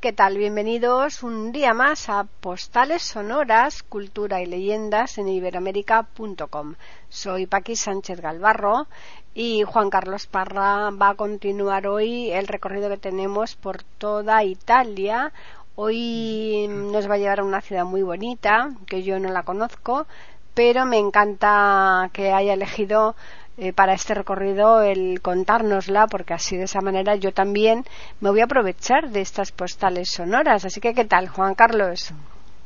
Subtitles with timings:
[0.00, 0.38] ¿Qué tal?
[0.38, 6.76] Bienvenidos un día más a Postales Sonoras, Cultura y Leyendas en iberoamérica.com.
[7.08, 8.86] Soy Paqui Sánchez Galvarro
[9.34, 15.32] y Juan Carlos Parra va a continuar hoy el recorrido que tenemos por toda Italia.
[15.74, 20.06] Hoy nos va a llevar a una ciudad muy bonita, que yo no la conozco,
[20.54, 23.16] pero me encanta que haya elegido
[23.60, 27.84] eh, para este recorrido el contárnosla, porque así de esa manera yo también
[28.20, 30.64] me voy a aprovechar de estas postales sonoras.
[30.64, 32.14] Así que, ¿qué tal, Juan Carlos?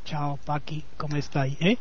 [0.05, 1.56] Ciao Paqui, ¿cómo estáis?
[1.61, 1.78] Eh?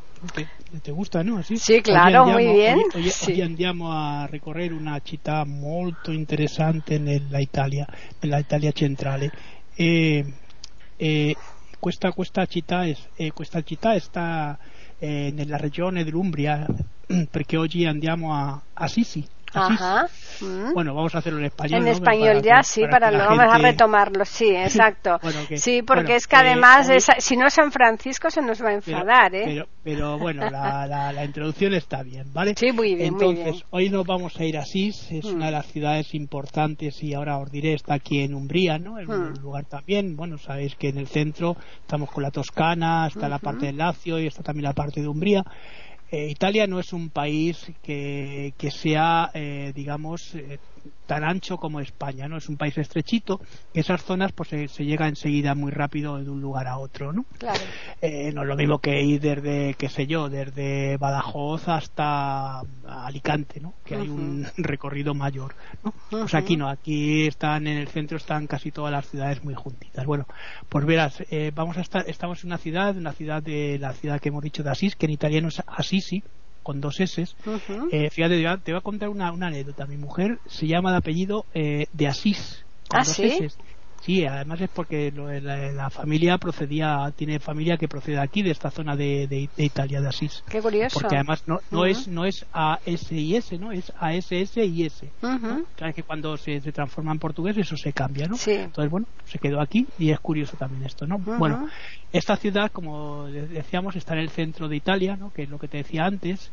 [0.82, 1.40] ¿Te, gusta, no?
[1.40, 1.58] Así?
[1.58, 2.80] Sí, claro, muy bien.
[2.96, 3.42] Hoy, sí.
[3.42, 7.86] andiamo a recorrer una città molto interessante nella Italia,
[8.22, 9.30] nella Italia centrale.
[9.76, 10.24] E,
[10.96, 11.36] e
[11.80, 14.58] questa, questa, città, è, questa città sta
[15.02, 16.64] eh, nella regione dell'Umbria
[17.32, 18.62] perché oggi andiamo a
[19.54, 20.08] Ajá.
[20.42, 20.74] Mm.
[20.74, 21.82] Bueno, vamos a hacerlo en español.
[21.82, 25.20] En español ya, sí, para, luego vamos a retomarlo, sí, exacto.
[25.56, 29.44] sí, porque es que además, si no San Francisco se nos va a enfadar, ¿eh?
[29.46, 32.56] Pero, pero bueno, la, la, introducción está bien, ¿vale?
[32.58, 33.14] Sí, muy bien.
[33.14, 35.56] Entonces, hoy nos vamos a ir a Sis, es una de mm.
[35.56, 39.00] las ciudades importantes y ahora os diré, está aquí en Umbría, ¿no?
[39.00, 39.42] En un mm.
[39.42, 43.68] lugar también, bueno, sabéis que en el centro estamos con la Toscana, está la parte
[43.68, 45.44] del Lacio y está también la parte de Umbría.
[46.14, 50.60] Eh, Italia no es un país que, que sea, eh, digamos, eh,
[51.06, 52.38] tan ancho como España, ¿no?
[52.38, 53.40] Es un país estrechito,
[53.74, 57.26] que esas zonas pues se, llega enseguida muy rápido de un lugar a otro, ¿no?
[57.38, 57.60] Claro.
[58.02, 63.60] Eh, no es lo mismo que ir desde, qué sé yo, desde Badajoz hasta Alicante,
[63.60, 63.74] ¿no?
[63.84, 65.94] Que hay un recorrido mayor, ¿no?
[66.10, 70.06] Pues aquí no, aquí están en el centro están casi todas las ciudades muy juntitas.
[70.06, 70.26] Bueno,
[70.70, 74.20] pues verás, eh, vamos a estar, estamos en una ciudad, una ciudad de la ciudad
[74.20, 76.24] que hemos dicho de Asís, que en italiano es Assisi,
[76.64, 77.28] con dos S.
[77.92, 79.86] Eh, fíjate, te voy, a, contar una, anécdota.
[79.86, 83.48] Mi mujer se llama de apellido eh, de Asís, con ¿Ah, dos ¿sí?
[84.02, 88.96] Sí, además es porque la, familia procedía, tiene familia que procede aquí, de esta zona
[88.96, 90.44] de, de, Italia, de Asís.
[90.50, 91.00] Qué curioso.
[91.00, 93.72] Porque además no, no es no es AS y S, ¿no?
[93.72, 95.12] Es ASS y S.
[95.78, 98.38] Sabes que cuando se, se, transforma en portugués eso se cambia, ¿no?
[98.38, 98.54] Sí.
[98.54, 101.20] Entonces, bueno, se quedó aquí y es curioso también esto, ¿no?
[101.20, 101.68] Bueno,
[102.12, 105.32] esta ciudad, como decíamos, está en el centro de Italia, ¿no?
[105.32, 106.52] Que es lo que te decía antes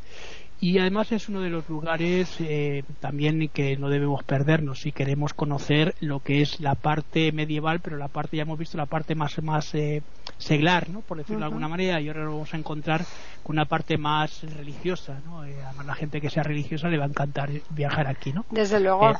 [0.60, 5.32] y además es uno de los lugares eh, también que no debemos perdernos si queremos
[5.32, 9.14] conocer lo que es la parte medieval pero la parte ya hemos visto la parte
[9.14, 10.02] más más eh,
[10.38, 13.02] seglar no por decirlo de alguna manera y ahora lo vamos a encontrar
[13.42, 17.04] con una parte más religiosa no eh, además la gente que sea religiosa le va
[17.04, 19.12] a encantar viajar aquí no desde luego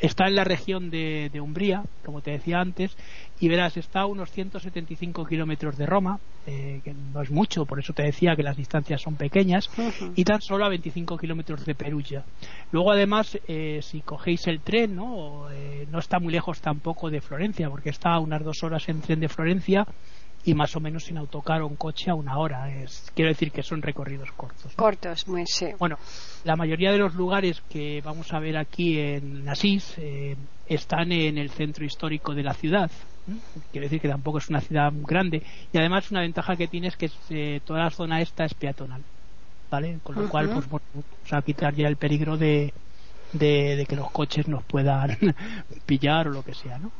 [0.00, 2.96] está en la región de, de, Umbría, como te decía antes,
[3.40, 7.78] y verás, está a unos 175 kilómetros de Roma, eh, que no es mucho, por
[7.78, 9.68] eso te decía que las distancias son pequeñas,
[10.14, 12.24] y tan solo a 25 kilómetros de Perugia.
[12.72, 15.50] Luego, además, eh, si cogéis el tren, ¿no?
[15.50, 19.00] Eh, no está muy lejos tampoco de Florencia, porque está a unas dos horas en
[19.00, 19.86] tren de Florencia
[20.46, 22.72] y más o menos sin autocar o un coche a una hora.
[22.72, 24.72] Es, quiero decir que son recorridos cortos.
[24.76, 25.66] Cortos, muy sí.
[25.78, 25.98] Bueno,
[26.44, 30.36] la mayoría de los lugares que vamos a ver aquí en Asís eh,
[30.68, 32.90] están en el centro histórico de la ciudad.
[33.72, 35.42] Quiero decir que tampoco es una ciudad grande
[35.72, 39.02] y además una ventaja que tiene es que eh, toda la zona esta es peatonal.
[39.68, 39.98] ¿Vale?
[40.04, 40.82] Con lo cual, pues, vamos
[41.32, 42.72] a quitar ya el peligro de,
[43.32, 45.18] de, de que los coches nos puedan
[45.86, 46.92] pillar o lo que sea, ¿no?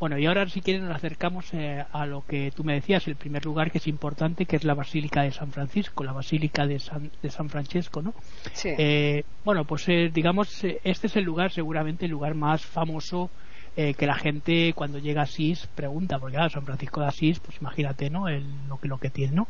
[0.00, 3.16] Bueno, y ahora si quieren nos acercamos eh, a lo que tú me decías, el
[3.16, 6.78] primer lugar que es importante, que es la Basílica de San Francisco, la Basílica de
[6.78, 8.14] San, de San Francesco, ¿no?
[8.52, 8.70] Sí.
[8.76, 13.30] Eh, bueno, pues eh, digamos, este es el lugar, seguramente el lugar más famoso
[13.76, 17.60] que la gente cuando llega a Asís pregunta, porque claro, San Francisco de Asís, pues
[17.60, 18.28] imagínate, ¿no?
[18.28, 19.48] El, lo, que, lo que tiene, ¿no?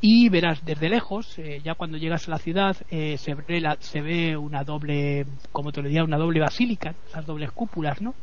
[0.00, 4.00] Y verás desde lejos, eh, ya cuando llegas a la ciudad, eh, se, ve se
[4.00, 8.14] ve una doble, como te lo diría, una doble basílica, esas dobles cúpulas, ¿no?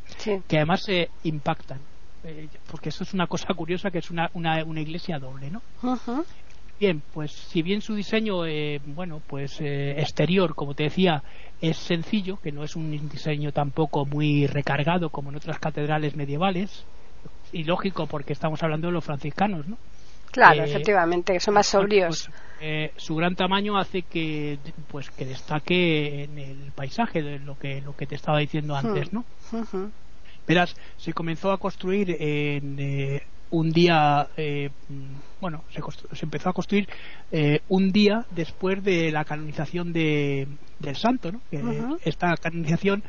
[0.48, 1.78] Que además se impactan,
[2.24, 5.62] eh, porque eso es una cosa curiosa, que es una, una, una iglesia doble, ¿no?
[6.80, 8.42] Bien, pues si bien su diseño,
[8.94, 11.24] bueno, pues exterior, como te decía,
[11.60, 16.84] es sencillo, que no es un diseño tampoco muy recargado como en otras catedrales medievales,
[17.52, 19.76] y lógico porque estamos hablando de los franciscanos, ¿no?
[20.30, 22.28] Claro, eh, efectivamente, que son más sobrios.
[22.28, 24.58] Pues, eh, su gran tamaño hace que
[24.88, 29.12] pues que destaque en el paisaje de lo que lo que te estaba diciendo antes,
[29.12, 29.14] hmm.
[29.14, 29.24] ¿no?
[30.46, 34.70] Verás, se comenzó a construir en, eh, un día, eh,
[35.40, 35.80] bueno, se,
[36.16, 36.88] se, empezó a construir
[37.30, 40.48] eh, un día después de la canonización de,
[40.78, 41.40] del santo, ¿no?
[42.04, 43.02] Esta canonización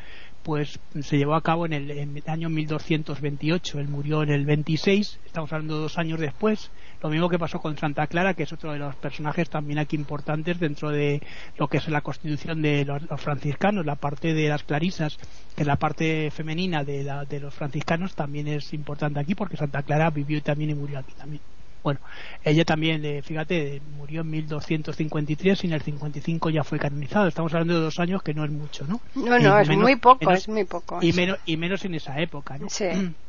[0.44, 3.80] pues se llevó a cabo en el, año 1228.
[3.80, 6.72] Él murió en el 26, estamos hablando de dos años después.
[7.02, 9.96] Lo mismo que pasó con Santa Clara, que es otro de los personajes también aquí
[9.96, 11.22] importantes dentro de
[11.58, 13.86] lo que es la constitución de los, franciscanos.
[13.86, 15.18] La parte de las clarisas,
[15.56, 19.84] que es la parte femenina de, de los franciscanos, también es importante aquí porque Santa
[19.84, 21.42] Clara vivió también y murió aquí también.
[21.82, 22.02] Bueno,
[22.44, 27.28] ella también, eh, fíjate, murió en 1253 y en el 55 ya fue canonizado.
[27.28, 29.00] Estamos hablando de dos años que no es mucho, ¿no?
[29.16, 31.00] No, no, es muy poco, es muy poco.
[31.02, 32.70] Y menos, y menos en esa época, ¿no?
[32.70, 32.86] Sí.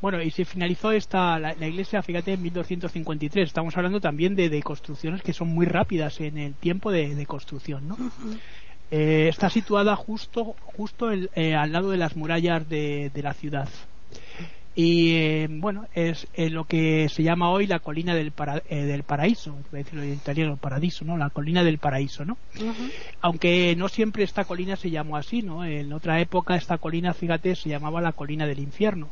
[0.00, 3.46] Bueno, y se finalizó esta, la, iglesia, fíjate, en 1253.
[3.48, 7.96] Estamos hablando también de, construcciones que son muy rápidas en el tiempo de, construcción, ¿no?
[8.90, 13.68] Eh, está situada justo, justo eh, al lado de las murallas de, de la ciudad.
[14.80, 18.32] Y eh, bueno es eh, lo que se llama hoy la colina del,
[18.68, 19.50] eh, del paraíso.
[19.72, 22.36] Voy a decirlo en italiano paradiso no la colina del paraíso no
[23.20, 27.56] aunque no siempre esta colina se llamó así no en otra época esta colina fíjate
[27.56, 29.08] se llamaba la colina del infierno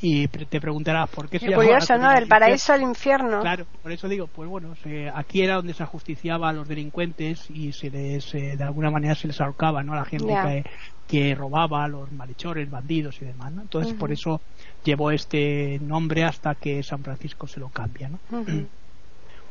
[0.00, 2.10] y te preguntarás por qué se curioso, ¿no?
[2.10, 3.40] Del paraíso al infierno.
[3.40, 4.74] Claro, por eso digo, pues bueno,
[5.14, 9.26] aquí era donde se ajusticiaba a los delincuentes y se les, de alguna manera se
[9.26, 9.94] les ahorcaba, ¿no?
[9.94, 10.64] A la gente que,
[11.08, 13.62] que, robaba, a los malhechores, bandidos y demás, ¿no?
[13.62, 14.40] Entonces, por eso
[14.84, 18.08] llevó este nombre hasta que San Francisco se lo cambia.
[18.08, 18.18] ¿no?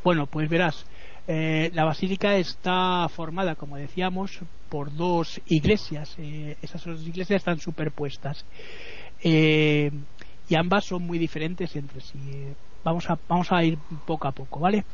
[0.04, 0.86] Bueno, pues verás,
[1.26, 6.14] eh, la basílica está formada, como decíamos, por dos iglesias.
[6.18, 8.46] Eh, esas dos iglesias están superpuestas.
[9.22, 9.90] Eh,
[10.48, 12.18] y ambas son muy diferentes entre sí.
[12.84, 14.84] Vamos a, vamos a ir poco a poco, ¿vale?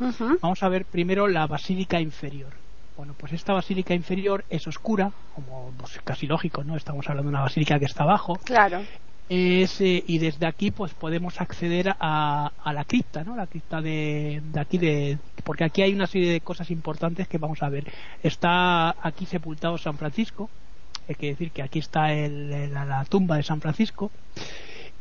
[0.40, 2.52] Vamos a ver primero la basílica inferior.
[2.96, 6.76] Bueno, pues esta basílica inferior es oscura, como pues, casi lógico, ¿no?
[6.76, 8.38] Estamos hablando de una basílica que está abajo.
[8.44, 8.82] Claro
[9.28, 15.18] y desde aquí pues podemos acceder a, la cripta no la cripta de, aquí de
[15.44, 17.90] porque aquí hay una serie de cosas importantes que vamos a ver
[18.22, 20.50] está aquí sepultado San Francisco
[21.08, 24.10] hay que decir que aquí está la tumba de San Francisco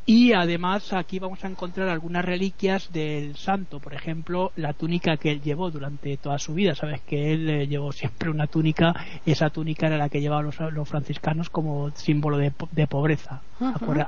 [0.05, 5.31] y además aquí vamos a encontrar algunas reliquias del santo, por ejemplo, la túnica que
[5.31, 6.75] él llevó durante toda su vida.
[6.75, 8.93] Sabes que él eh, llevó siempre una túnica,
[9.25, 12.51] esa túnica era la que llevaban los, franciscanos como símbolo de,
[12.87, 13.41] pobreza.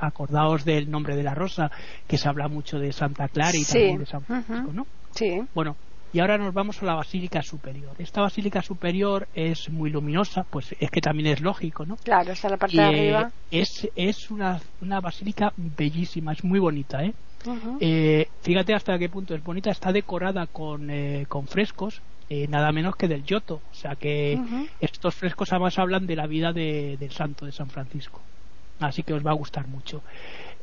[0.00, 1.70] Acordaos del nombre de la rosa,
[2.06, 4.86] que se habla mucho de Santa Clara y también de San Francisco, ¿no?
[5.12, 5.40] Sí.
[5.54, 5.76] Bueno,
[6.16, 7.94] y ahora nos vamos a la basílica superior.
[7.98, 11.96] Esta basílica superior es muy luminosa, pues es que también es lógico, ¿no?
[11.96, 13.30] Claro, está en la parte de arriba.
[13.50, 17.12] Es, es una, una basílica bellísima, es muy bonita, ¿eh?
[17.80, 18.28] ¿eh?
[18.40, 22.96] fíjate hasta qué punto es bonita, está decorada con, eh, con frescos, eh, nada menos
[22.96, 23.60] que del Giotto.
[23.70, 24.40] O sea que
[24.80, 28.22] estos frescos además hablan de la vida de, del santo de San Francisco.
[28.80, 30.02] Así que os va a gustar mucho.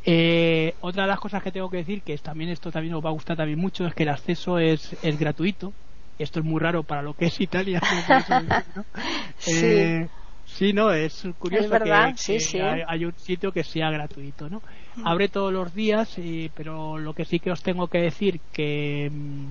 [0.06, 3.10] Eh, otra de las cosas que tengo que decir, que también esto también os va
[3.10, 5.74] a gustar también mucho, es que el acceso es, es gratuito.
[6.20, 7.82] Esto es muy raro para lo que es Italia.
[9.38, 9.66] sí.
[9.66, 10.08] Eh,
[10.46, 14.62] sí, no, es curioso que, sí, Hay, un sitio que sea gratuito, ¿no?
[14.98, 15.08] Mm.
[15.08, 16.18] Abre todos los días,
[16.54, 19.46] pero lo que sí que os tengo que decir que mm,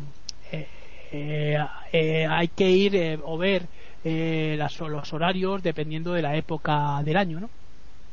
[0.53, 1.59] eh,
[1.93, 3.67] eh, hay que ir o ver
[4.05, 7.51] los horarios dependiendo de la época del año, ¿no?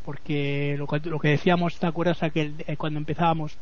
[0.09, 3.55] Porque lo, lo que decíamos, ¿te acuerdas aquel, eh, cuando empezábamos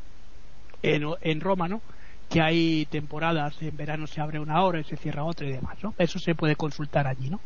[0.81, 1.81] en, en Roma, ¿no?
[2.29, 5.77] que hay temporadas, en verano se abre una hora y se cierra otra y demás,
[5.83, 5.93] ¿no?
[5.97, 7.41] Eso se puede consultar allí, ¿no?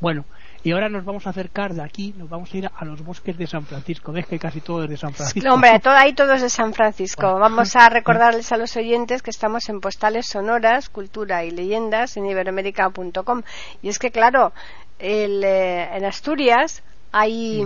[0.00, 0.26] Bueno,
[0.62, 3.38] y ahora nos vamos a acercar de aquí, nos vamos a ir a los bosques
[3.38, 4.12] de San Francisco.
[4.12, 5.50] Ves que casi todo es de San Francisco.
[5.50, 7.38] hombre, todo, ahí todo es de San Francisco.
[7.38, 12.26] Vamos a recordarles a los oyentes que estamos en postales sonoras, cultura y leyendas en
[12.26, 13.42] iberoamérica.com.
[13.80, 14.52] Y es que, claro,
[14.98, 17.62] el, eh, en Asturias hay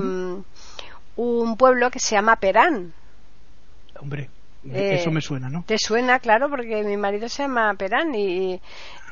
[1.16, 2.92] un pueblo que se llama Perán.
[3.98, 4.28] Hombre,
[4.72, 5.64] eh, eso me suena, ¿no?
[5.66, 8.60] Te suena, claro, porque mi marido se llama Perán y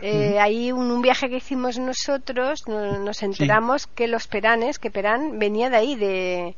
[0.00, 5.38] eh, ahí un, un, viaje que hicimos nosotros nos enteramos que los Peranes, que Perán
[5.38, 6.56] venía de ahí, de,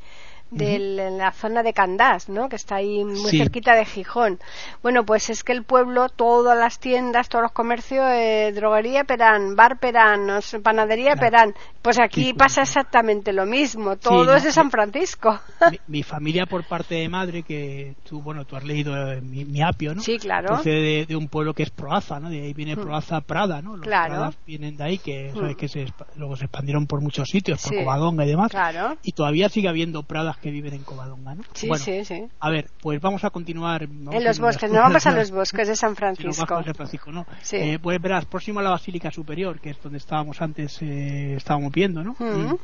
[0.50, 2.48] de la zona de Candás, ¿no?
[2.48, 4.38] Que está ahí muy cerquita de Gijón.
[4.82, 9.56] Bueno, pues es que el pueblo, todas las tiendas, todos los comercios, eh, droguería Perán,
[9.56, 10.28] bar Perán,
[10.62, 11.54] panadería Perán.
[11.82, 13.96] Pues aquí pasa exactamente lo mismo.
[13.96, 15.38] Todo es de San Francisco.
[15.88, 19.94] Mi, familia por parte de madre, que tú, bueno, tú has leído eh, mi, apio,
[19.94, 20.00] ¿no?
[20.00, 20.48] Sí, claro.
[20.48, 22.30] Procede de, un pueblo que es Proaza, ¿no?
[22.30, 22.80] De ahí viene mm.
[22.80, 23.76] Proaza Prada, ¿no?
[23.76, 24.32] Los claro.
[24.46, 25.54] vienen de ahí, que, mm.
[25.54, 25.86] que se,
[26.16, 28.50] luego se expandieron por muchos sitios, por Covadonga y demás.
[28.50, 28.96] Claro.
[29.02, 31.42] Y todavía sigue habiendo Pradas que viven en Covadonga, ¿no?
[31.54, 32.28] Sí, sí, sí.
[32.40, 33.84] A ver, pues vamos a continuar.
[33.84, 36.62] en los bosques, no vamos a los bosques de San Francisco.
[36.64, 37.26] San Francisco, ¿no?
[37.52, 41.72] Eh, pues verás, próximo a la Basílica Superior, que es donde estábamos antes, eh, estábamos
[41.72, 42.16] viendo, ¿no?
[42.18, 42.54] Mm.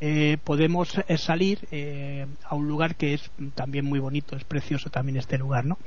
[0.00, 4.90] eh, podemos eh, salir eh, a un lugar que es también muy bonito, es precioso
[4.90, 5.78] también este lugar, ¿no?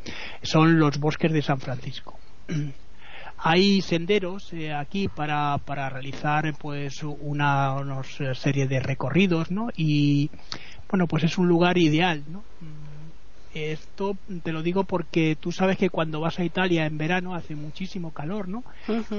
[0.44, 2.20] Son los bosques de San Francisco.
[3.44, 7.76] Hay senderos aquí para, para realizar pues una,
[8.36, 9.70] serie de recorridos, ¿no?
[9.76, 10.30] Y
[10.92, 12.44] bueno, pues es un lugar ideal, ¿no?
[13.54, 17.54] Esto te lo digo porque tú sabes que cuando vas a Italia en verano hace
[17.56, 18.64] muchísimo calor, ¿no?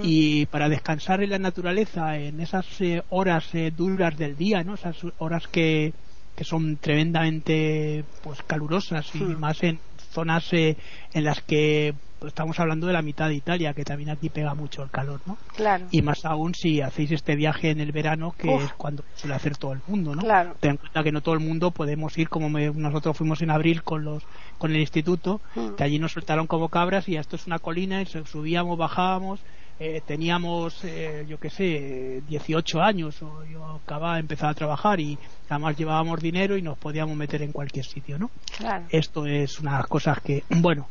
[0.02, 4.74] Y para descansar en la naturaleza, en esas eh, horas eh, duras del día, ¿no?
[4.74, 5.92] Esas horas que,
[6.34, 9.78] que son tremendamente pues calurosas y más en
[10.12, 10.76] zonas eh,
[11.12, 11.94] en las que
[12.26, 15.36] estamos hablando de la mitad de Italia, que también aquí pega mucho el calor, ¿no?
[15.56, 15.86] Claro.
[15.90, 19.56] Y más aún si hacéis este viaje en el verano, que es cuando suele hacer
[19.56, 20.22] todo el mundo, ¿no?
[20.22, 20.54] Claro.
[20.60, 23.82] Ten en cuenta que no todo el mundo podemos ir como nosotros fuimos en abril
[23.82, 24.22] con los
[24.58, 25.74] con el instituto, mm.
[25.74, 29.40] que allí nos soltaron como cabras y esto es una colina y subíamos, bajábamos.
[29.78, 35.00] Eh, teníamos, eh, yo qué sé, 18 años, o yo acababa de empezar a trabajar
[35.00, 38.30] y además llevábamos dinero y nos podíamos meter en cualquier sitio, ¿no?
[38.56, 38.86] Claro.
[38.90, 40.88] Esto es una de las cosas que, bueno,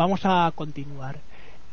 [0.00, 1.20] Vamos a continuar.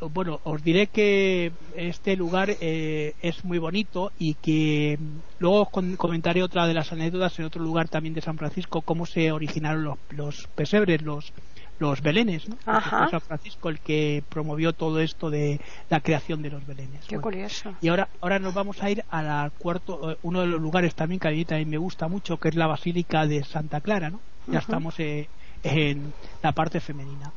[0.01, 4.99] Bueno, os diré que este lugar eh, es muy bonito y que
[5.39, 9.05] luego os comentaré otra de las anécdotas en otro lugar también de San Francisco, cómo
[9.05, 11.31] se originaron los, los pesebres, los,
[11.79, 12.57] los belenes, ¿no?
[12.65, 17.05] San Francisco el que promovió todo esto de la creación de los belenes.
[17.07, 17.73] Qué curioso.
[17.81, 21.19] Y ahora, ahora nos vamos a ir a cuarto, eh, uno de los lugares también
[21.19, 24.19] que a mí también me gusta mucho, que es la Basílica de Santa Clara, ¿no?
[24.47, 25.27] Ya estamos eh,
[25.63, 27.31] en la parte femenina.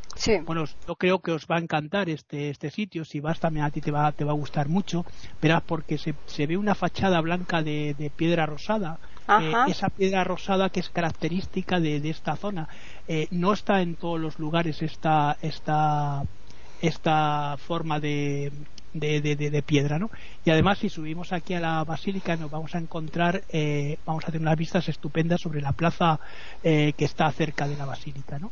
[0.44, 3.04] Bueno, yo creo que os va a encantar este, este sitio.
[3.04, 5.04] Si vas también a ti te va, te va a gustar mucho.
[5.40, 8.98] Verás, porque se, se ve una fachada blanca de, piedra rosada.
[9.38, 12.68] Eh, esa piedra rosada que es característica de, de esta zona.
[13.06, 16.24] Eh, no está en todos los lugares esta, esta,
[16.80, 18.50] esta forma de,
[18.92, 20.10] de, de, piedra, ¿no?
[20.44, 24.26] Y además, si subimos aquí a la basílica, nos vamos a encontrar, eh, vamos a
[24.28, 26.18] tener unas vistas estupendas sobre la plaza
[26.62, 28.50] eh, que está cerca de la basílica, ¿no?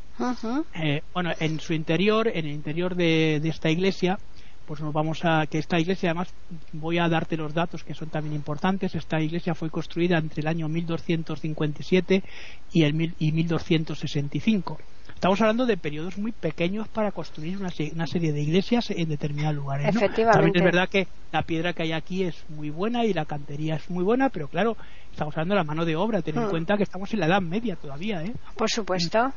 [0.74, 4.18] Eh, bueno, en su interior, en el interior de, esta iglesia,
[4.68, 6.28] pues nos vamos a que esta iglesia además
[6.74, 10.46] voy a darte los datos que son también importantes esta iglesia fue construida entre el
[10.46, 12.22] año 1257
[12.72, 14.78] y el y 1265
[15.14, 17.70] Estamos hablando de periodos muy pequeños para construir una,
[18.06, 19.88] serie de iglesias en determinados lugares.
[19.88, 20.32] Efectivamente.
[20.32, 23.74] También es verdad que la piedra que hay aquí es muy buena y la cantería
[23.74, 24.76] es muy buena, pero claro,
[25.10, 26.22] estamos hablando de la mano de obra.
[26.22, 26.50] Ten en hmm.
[26.50, 28.22] cuenta que estamos en la Edad Media todavía.
[28.22, 28.32] ¿eh?
[28.56, 29.32] Por supuesto.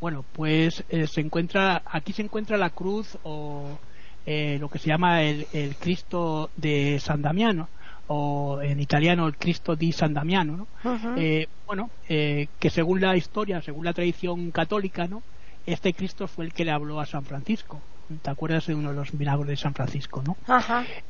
[0.00, 3.78] Bueno, pues eh, se encuentra aquí se encuentra la cruz o
[4.26, 7.72] eh, lo que se llama el, el Cristo de San Damiano
[8.06, 10.70] o en italiano el Cristo di San Damiano, ¿no?
[11.14, 15.26] Eh, bueno, eh, que según la historia, según la tradición católica, ¿no?
[15.64, 17.86] Este Cristo fue el que le habló a San Francisco.
[18.22, 20.36] ¿Te acuerdas de uno de los milagros de San Francisco, no?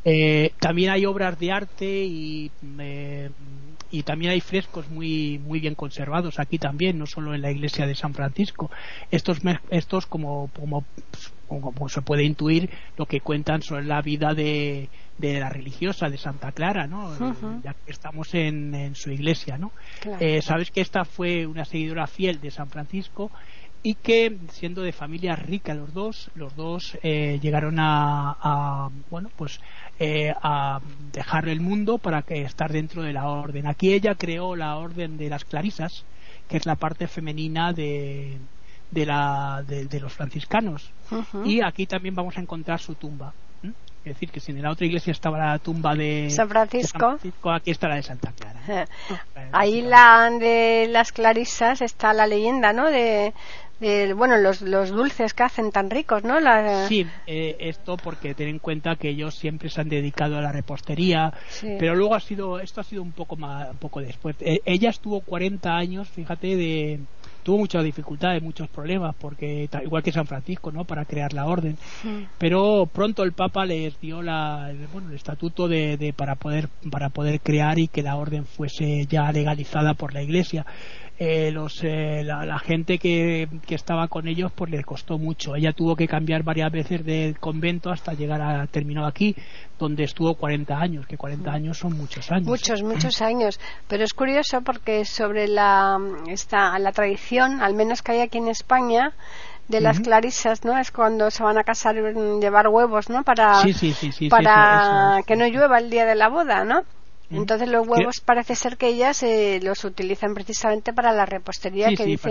[0.05, 2.51] Eh, también hay obras de arte y
[3.91, 7.87] y también hay frescos muy muy bien conservados aquí también, no solo en la iglesia
[7.87, 8.71] de San Francisco.
[9.11, 9.39] Estos
[9.71, 10.85] estos como como,
[11.47, 14.89] como se puede intuir lo que cuentan sobre la vida de
[15.19, 17.17] de la religiosa de Santa Clara, ¿no?
[17.63, 19.73] Ya que estamos en, su iglesia, ¿no?
[20.21, 23.31] Eh, sabes que esta fue una seguidora fiel de San Francisco
[23.87, 29.61] y que siendo de familia rica los dos, los dos eh, llegaron a, bueno, pues
[30.01, 30.81] eh, a
[31.13, 33.69] dejar el mundo para que estar dentro de la orden.
[33.69, 36.05] Aquí ella creó la orden de las clarisas,
[36.49, 38.39] que es la parte femenina de,
[38.91, 40.91] de, la, de, los franciscanos.
[41.45, 43.35] Y aquí también vamos a encontrar su tumba.
[43.63, 47.71] Es decir, que si en la otra iglesia estaba la tumba de San Francisco, aquí
[47.71, 48.56] está la de Santa Clara.
[49.53, 52.91] Ahí la de las clarisas está la leyenda, ¿no?
[52.91, 53.33] De,
[54.15, 56.39] bueno, los, los dulces que hacen tan ricos, ¿no?
[56.89, 60.53] Sí, eh, esto porque ten en cuenta que ellos siempre se han dedicado a la
[60.53, 61.33] repostería,
[61.79, 64.37] pero luego ha sido, esto ha sido un poco más, un poco después.
[64.41, 67.01] Eh, ella estuvo 40 años, fíjate, de
[67.47, 70.85] tuvo muchas dificultades, muchos problemas, porque igual que San Francisco, ¿no?
[70.85, 71.79] Para crear la orden.
[72.39, 77.09] Pero pronto el Papa les dio la, el, bueno, el estatuto de, para poder para
[77.11, 80.67] poder crear y que la orden fuese ya legalizada por la Iglesia.
[81.19, 85.57] Eh, los, eh, la, gente que, que, estaba con ellos pues le costó mucho.
[85.57, 89.35] Ella tuvo que cambiar varias veces de convento hasta llegar a terminó aquí,
[89.79, 92.47] donde estuvo 40 años, que 40 años son muchos años.
[92.47, 93.59] Muchos, muchos años.
[93.89, 98.49] Pero es curioso porque sobre la, esta, la tradición, al menos que hay aquí en
[98.49, 99.15] España,
[99.69, 100.79] de las clarisas, ¿no?
[100.79, 103.25] Es cuando se van a casar llevar huevos, ¿no?
[103.25, 103.63] Para,
[104.31, 106.83] para que no llueva el día de la boda, ¿no?
[107.31, 112.05] Entonces los huevos parece ser que ellas eh, los utilizan precisamente para la repostería que
[112.05, 112.31] dice.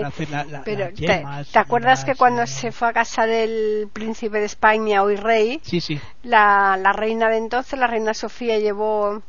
[0.64, 5.60] pero te, acuerdas que cuando se fue a casa del príncipe de España hoy rey,
[5.62, 6.00] sí, sí.
[6.22, 9.22] La, la reina de entonces, la reina Sofía llevó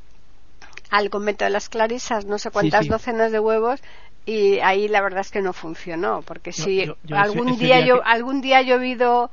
[0.89, 3.81] al convento de las Clarisas no sé cuántas docenas de huevos
[4.25, 8.61] y ahí la verdad es que no funcionó porque si algún día algún día ha
[8.61, 9.29] llovido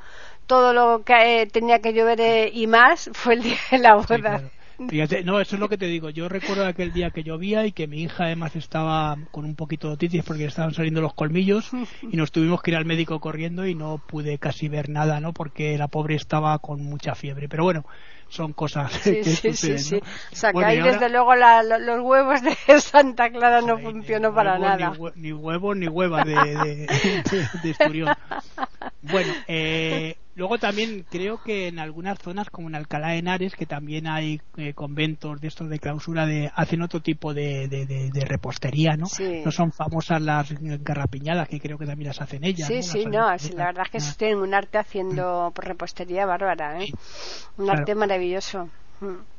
[0.47, 3.95] todo lo que eh, tenía que llover eh, y más fue el día de la
[3.95, 6.11] boda no, eso es lo que te digo.
[6.11, 9.88] Yo recuerdo aquel día que llovía y que mi hija además estaba con un poquito
[9.88, 11.71] de otitis porque estaban saliendo los colmillos
[12.02, 15.33] y nos tuvimos que ir al médico corriendo y no pude casi ver nada, ¿no?
[15.33, 17.49] Porque la pobre estaba con mucha fiebre.
[17.49, 17.85] Pero bueno,
[18.28, 23.31] son cosas que suceden, sí, O sea, que ahí desde luego los huevos de Santa
[23.31, 24.93] Clara no funcionó para nada.
[25.14, 26.87] Ni, huevos ni huevas de,
[27.62, 28.14] de, Esturión.
[29.02, 33.67] Bueno, eh, luego también creo que en algunas zonas como en Alcalá de Henares, que
[33.67, 38.97] también hay eh, conventos de estos de clausura, de hacen otro tipo de, de repostería,
[38.97, 39.07] ¿no?
[39.45, 42.69] No son famosas las garrapiñadas, que creo que también las hacen ellas.
[42.69, 43.26] Sí, sí, no,
[43.57, 46.88] la verdad es que tienen un arte haciendo repostería bárbara, ¿eh?
[47.57, 48.69] Un arte maravilloso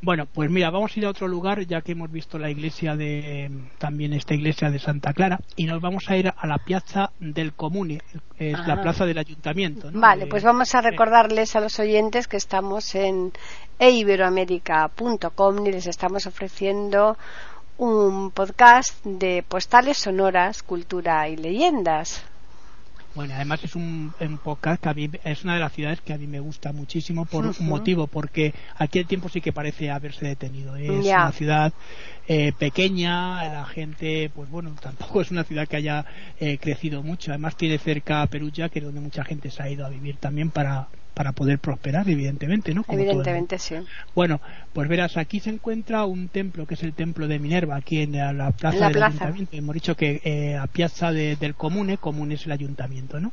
[0.02, 2.96] bueno, pues mira, vamos a ir a otro lugar ya que hemos visto la iglesia
[2.96, 7.12] de también esta iglesia de Santa Clara y nos vamos a ir a la piazza
[7.20, 8.02] del Comune,
[8.38, 9.90] es la plaza del ayuntamiento.
[9.94, 13.32] Vale, pues vamos a recordarles a los oyentes que estamos en
[13.80, 17.18] eiberoamerica.com y les estamos ofreciendo
[17.78, 22.24] un podcast de postales sonoras, cultura y leyendas.
[23.16, 26.18] Bueno, además es un, podcast que a mí es una de las ciudades que a
[26.18, 30.28] mí me gusta muchísimo por un motivo, porque aquí el tiempo sí que parece haberse
[30.28, 30.76] detenido.
[30.76, 31.74] Es una ciudad
[32.28, 36.06] eh, pequeña, la gente, pues bueno, tampoco es una ciudad que haya
[36.40, 37.32] eh, crecido mucho.
[37.32, 40.52] Además tiene cerca Perugia, que es donde mucha gente se ha ido a vivir también
[40.52, 42.86] para, para poder prosperar, evidentemente, ¿no?
[42.90, 43.76] evidentemente, sí.
[44.14, 44.42] Bueno,
[44.74, 48.12] pues verás, aquí se encuentra un templo que es el templo de Minerva, aquí en
[48.12, 49.56] la, plaza del ayuntamiento.
[49.56, 53.32] Hemos dicho que eh, a piazza del comune, comune es el ayuntamiento, ¿no?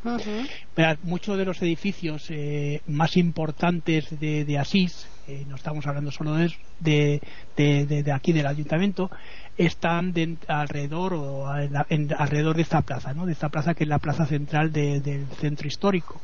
[1.02, 7.20] muchos de los edificios eh, más importantes de, Asís, eh, no estamos hablando solo de,
[7.56, 9.10] de, de, aquí del ayuntamiento,
[9.56, 10.14] están
[10.46, 13.26] alrededor o alrededor de esta plaza, ¿no?
[13.26, 16.20] De esta plaza que es la plaza central del centro histórico.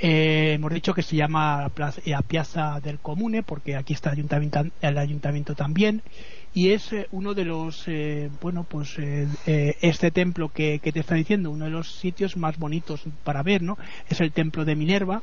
[0.00, 1.70] Eh, hemos dicho que se llama
[2.04, 6.02] la Piazza del Comune porque aquí está el ayuntamiento, también.
[6.54, 8.96] Y es eh, uno de los eh, bueno pues
[9.46, 13.62] este templo que, que, te está diciendo uno de los sitios más bonitos para ver
[13.62, 13.76] no
[14.08, 15.22] es el templo de Minerva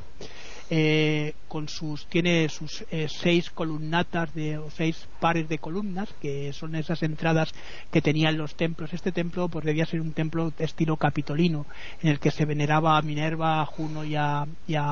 [0.68, 6.52] eh, con sus tiene sus eh, seis columnatas de o seis pares de columnas que
[6.52, 7.52] son esas entradas
[7.90, 8.92] que tenían los templos.
[8.92, 11.66] Este templo pues debía ser un templo de estilo capitolino
[12.02, 14.46] en el que se veneraba a Minerva a Juno y a,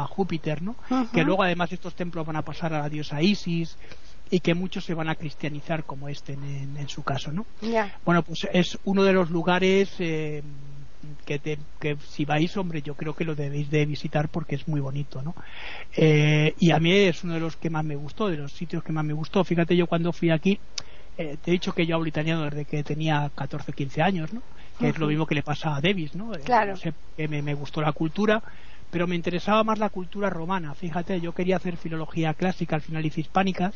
[0.09, 0.77] Júpiter no
[1.13, 3.77] que luego además estos templos van a pasar a la diosa Isis
[4.31, 7.47] y que muchos se van a cristianizar como este en, su caso no
[8.05, 10.43] bueno pues es uno de los lugares eh,
[11.25, 14.81] que, que, si vais, hombre, yo creo que lo debéis de visitar porque es muy
[14.81, 15.35] bonito, ¿no?
[15.97, 18.83] Eh, y a mí es uno de los que más me gustó, de los sitios
[18.83, 19.45] que más me gustó.
[19.45, 20.59] Fíjate, yo cuando fui aquí,
[21.17, 24.33] eh, te he dicho que yo hablo italiano desde que tenía 14 o 15 años,
[24.33, 24.43] ¿no?
[24.79, 26.35] Que es lo mismo que le pasa a Davis, ¿no?
[26.35, 26.75] Eh, claro.
[27.17, 28.43] que me, me gustó la cultura,
[28.91, 30.75] pero me interesaba más la cultura romana.
[30.75, 33.75] Fíjate, yo quería hacer filología clásica, al final hice hispánicas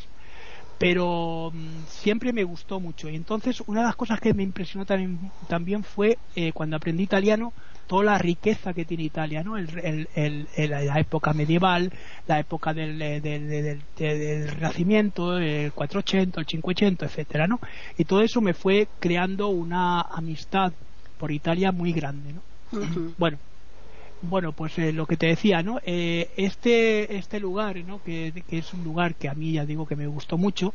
[0.78, 4.86] pero mm, siempre me gustó mucho y entonces una de las cosas que me impresionó
[4.86, 7.52] también, también fue eh, cuando aprendí italiano
[7.88, 9.56] toda la riqueza que tiene Italia, ¿no?
[9.56, 11.90] El, el, la época medieval,
[12.26, 17.58] la época del, del, del, del, Renacimiento, el 480, el 580, etcétera, ¿no?
[17.96, 20.72] Y todo eso me fue creando una amistad
[21.18, 22.42] por Italia muy grande, ¿no?
[23.16, 23.38] Bueno,
[24.22, 25.80] bueno, pues eh, lo que te decía, ¿no?
[25.84, 28.02] Eh, este, este lugar, ¿no?
[28.02, 30.74] Que, es un lugar que a mí ya digo que me gustó mucho,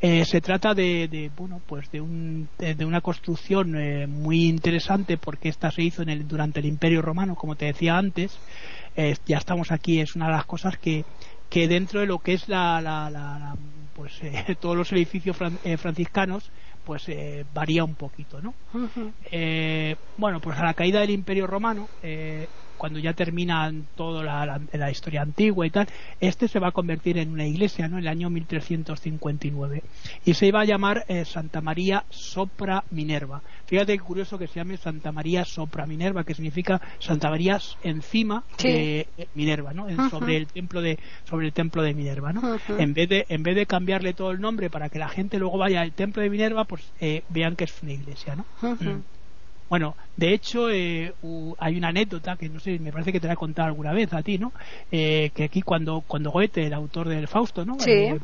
[0.00, 3.72] eh, se trata de, bueno, pues de, un, de, una construcción
[4.10, 7.96] muy interesante porque esta se hizo en el, durante el Imperio Romano, como te decía
[7.96, 8.38] antes.
[8.96, 11.04] ya estamos aquí, es una de las cosas que,
[11.50, 13.56] que dentro de lo que es la, la,
[13.94, 14.20] pues
[14.60, 16.50] todos los edificios franciscanos,
[16.84, 17.06] pues
[17.54, 18.54] varía un poquito, ¿no?
[20.18, 21.88] bueno, pues a la caída del Imperio Romano,
[22.76, 25.86] cuando ya termina toda la, historia antigua y tal,
[26.20, 27.96] este se va a convertir en una iglesia, ¿no?
[27.96, 29.82] En el año 1359.
[30.24, 33.42] Y se iba a llamar eh, Santa María Sopra Minerva.
[33.66, 38.44] Fíjate qué curioso que se llame Santa María Sopra Minerva, que significa Santa María encima
[38.60, 39.86] de eh, Minerva, ¿no?
[40.10, 42.58] Sobre el templo de sobre el templo de Minerva, ¿no?
[42.78, 45.58] En vez de en vez de cambiarle todo el nombre para que la gente luego
[45.58, 48.44] vaya al templo de Minerva, pues eh, vean que es una iglesia, ¿no?
[49.74, 51.12] Bueno, de hecho, eh,
[51.58, 54.12] hay una anécdota que no sé, me parece que te la he contado alguna vez
[54.12, 54.52] a ti, ¿no?
[54.92, 57.76] Eh, que aquí cuando, cuando Goethe, el autor del Fausto, ¿no?
[57.84, 58.16] Eh,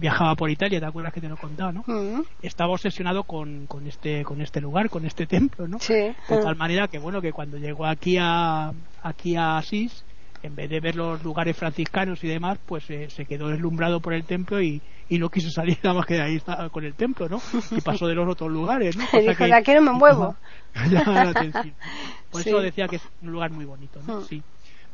[0.00, 1.84] viajaba, por, Italia, ¿te acuerdas que te lo he contado, no?
[1.86, 2.22] Mm.
[2.42, 5.78] Estaba obsesionado con, con, este, con este lugar, con este templo, ¿no?
[6.28, 8.72] De tal manera que, bueno, que cuando llegó aquí a,
[9.04, 10.04] aquí a Asís,
[10.42, 14.14] en vez de ver los lugares franciscanos y demás, pues eh, se quedó deslumbrado por
[14.14, 17.28] el templo y, y no quiso salir nada más que ahí estaba con el templo,
[17.28, 17.40] ¿no?
[17.70, 19.04] Y pasó de los otros lugares, ¿no?
[19.10, 20.36] Cosa dijo, de aquí no me muevo.
[22.30, 24.20] Por eso decía que es un lugar muy bonito, ¿no?
[24.20, 24.24] Hmm.
[24.24, 24.42] Sí.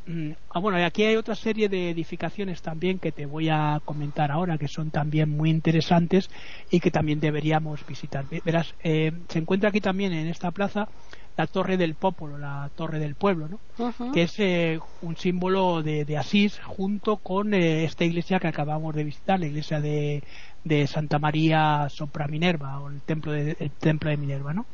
[0.06, 3.80] Mm, ah, bueno, y aquí hay otra serie de edificaciones también que te voy a
[3.84, 6.28] comentar ahora, que son también muy interesantes
[6.70, 8.24] y que también deberíamos visitar.
[8.44, 10.86] Verás, eh, se encuentra aquí también en esta plaza
[11.36, 14.12] la Torre del Popolo, la Torre del Pueblo, ¿no?
[14.12, 19.04] que es eh, un símbolo de, Asís junto con eh, esta iglesia que acabamos de
[19.04, 20.22] visitar, la iglesia de,
[20.64, 24.54] de Santa María Sopra Minerva o el templo de, el templo de Minerva.
[24.54, 24.66] ¿no?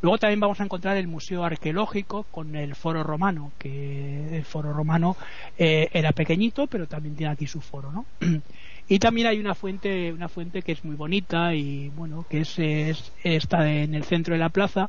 [0.00, 4.72] Luego también vamos a encontrar el museo arqueológico con el foro romano, que el foro
[4.72, 5.16] romano
[5.58, 7.92] eh, era pequeñito, pero también tiene aquí su foro.
[7.92, 8.06] ¿no?
[8.90, 12.58] Y también hay una fuente, una fuente que es muy bonita y bueno, que es,
[12.58, 14.88] es, está en el centro de la plaza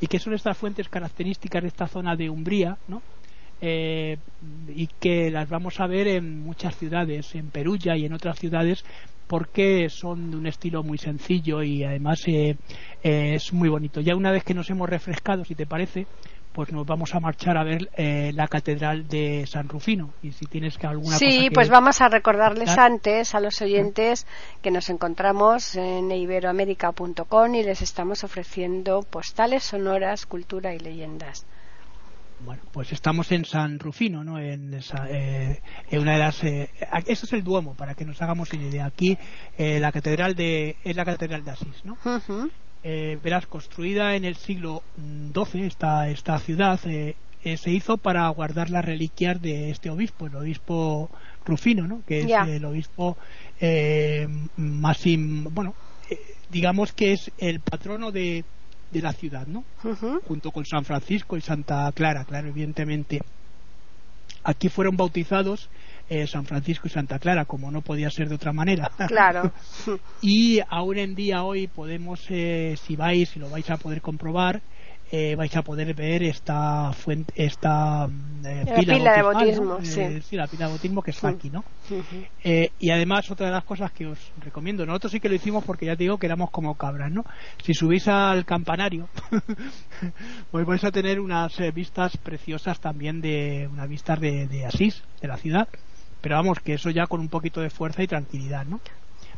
[0.00, 3.02] y que son estas fuentes características de esta zona de Umbría, ¿no?
[3.62, 4.16] Eh,
[4.68, 8.82] y que las vamos a ver en muchas ciudades, en Perugia y en otras ciudades,
[9.26, 12.56] porque son de un estilo muy sencillo y además eh,
[13.02, 14.00] eh, es muy bonito.
[14.00, 16.06] Ya una vez que nos hemos refrescado, si te parece,
[16.52, 20.46] pues nos vamos a marchar a ver eh, la catedral de San Rufino y si
[20.46, 24.26] tienes que alguna sí pues vamos a recordarles antes a los oyentes
[24.62, 31.46] que nos encontramos en iberoamérica.com y les estamos ofreciendo postales sonoras cultura y leyendas
[32.42, 34.38] bueno, pues estamos en San Rufino, ¿no?
[34.38, 35.60] En, esa, eh,
[35.90, 36.42] en una de las.
[36.42, 36.70] Eh,
[37.06, 38.86] eso es el Duomo, para que nos hagamos idea.
[38.86, 39.18] Aquí
[39.58, 41.98] eh, la catedral de es la catedral de Asís, ¿no?
[42.82, 44.82] Eh, verás, construida en el siglo
[45.34, 47.14] XII, esta, esta ciudad eh,
[47.44, 51.10] eh, se hizo para guardar las reliquias de este obispo, el obispo
[51.44, 52.02] Rufino, ¿no?
[52.06, 53.18] que es el obispo
[54.56, 55.04] más,
[55.50, 55.74] bueno,
[56.50, 58.44] digamos que es el patrono de,
[58.90, 59.64] de la ciudad, ¿no?
[60.26, 63.20] Junto con San Francisco y Santa Clara, claro, evidentemente.
[64.42, 65.68] Aquí fueron bautizados
[66.10, 68.90] eh, San Francisco y Santa Clara, como no podía ser de otra manera.
[69.06, 69.52] Claro.
[70.20, 74.60] y aún en día hoy podemos, eh, si vais, si lo vais a poder comprobar,
[75.12, 78.08] eh, vais a poder ver esta fuente, esta
[78.44, 80.36] eh, pila, de bautismo, eh, sí.
[80.36, 81.64] la pila de bautismo que está aquí, ¿no?
[82.44, 85.86] y además otra de las cosas que os recomiendo, nosotros sí que lo hicimos porque
[85.86, 87.24] ya te digo que éramos como cabras, ¿no?
[87.60, 89.08] Si subís al campanario,
[90.52, 95.26] pues vais a tener unas vistas preciosas también de unas vistas de, de Asís, de
[95.26, 95.68] la ciudad,
[96.20, 98.80] pero vamos que eso ya con un poquito de fuerza y tranquilidad, ¿no?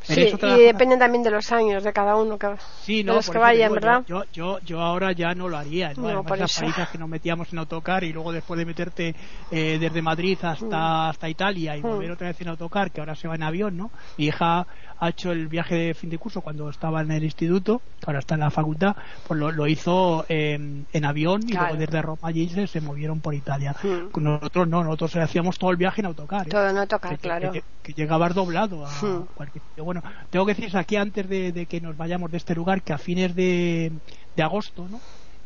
[0.03, 2.49] Sí, y depende también de los años de cada uno que,
[2.83, 4.05] sí, no, los que vayan, ¿verdad?
[4.07, 5.93] Yo, yo, yo, ahora ya no lo haría.
[5.95, 6.09] ¿no?
[6.09, 9.15] Además, las países que nos metíamos en autocar y luego después de meterte
[9.51, 11.11] eh, desde Madrid hasta, mm.
[11.11, 11.83] hasta Italia y mm.
[11.83, 13.91] volver otra vez en autocar, que ahora se va en avión, ¿no?
[14.17, 14.67] Mi hija
[14.99, 18.35] ha hecho el viaje de fin de curso cuando estaba en el instituto, ahora está
[18.35, 18.95] en la facultad,
[19.27, 23.75] pues lo, hizo en avión y luego desde Roma allí se, movieron por Italia.
[23.83, 24.23] Hmm.
[24.23, 26.47] Nosotros no, nosotros hacíamos todo el viaje en autocar.
[26.47, 26.51] ¿eh?
[26.51, 27.53] Todo en autocar, claro.
[27.53, 29.27] Que, que, llegabas doblado a hmm.
[29.35, 29.63] cualquier
[29.93, 32.99] Bueno, tengo que decir aquí antes de, que nos vayamos de este lugar que a
[32.99, 33.93] fines de,
[34.35, 34.99] de agosto, ¿no?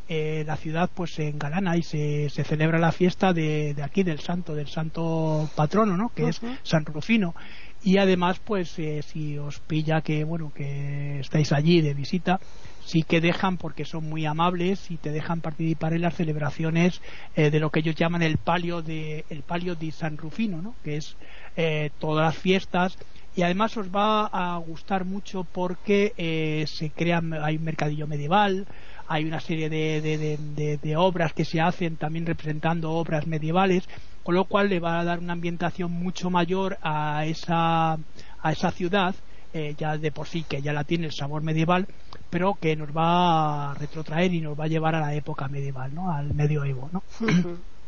[0.07, 4.03] Eh, la ciudad pues se engalana y se, se celebra la fiesta de, de, aquí
[4.03, 6.13] del santo, del santo patrono, ¿no?
[6.15, 7.35] que es San Rufino
[7.83, 12.39] y además pues eh, si os pilla que bueno que estáis allí de visita
[12.83, 17.01] sí que dejan porque son muy amables y te dejan participar en las celebraciones
[17.35, 20.75] eh, de lo que ellos llaman el palio de el palio de San Rufino ¿no?
[20.83, 21.15] que es
[21.55, 22.97] eh, todas las fiestas
[23.37, 28.67] y además os va a gustar mucho porque se crea hay un mercadillo medieval
[29.07, 33.87] hay una serie de, de, obras que se hacen también representando obras medievales,
[34.23, 38.71] con lo cual le va a dar una ambientación mucho mayor a esa, a esa
[38.71, 39.15] ciudad,
[39.53, 41.87] eh, ya de por sí que ya la tiene el sabor medieval,
[42.29, 45.95] pero que nos va a retrotraer y nos va a llevar a la época medieval,
[45.95, 46.11] ¿no?
[46.11, 46.89] al medioevo.
[46.91, 47.01] ¿no?